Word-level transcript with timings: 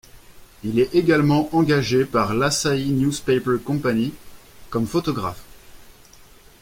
Il 0.63 0.79
est 0.79 0.95
également 0.95 1.47
engagé 1.55 2.05
par 2.05 2.33
l'Asahi 2.33 2.89
Newspaper 2.89 3.59
Company 3.63 4.15
comme 4.71 4.87
photographe. 4.87 5.43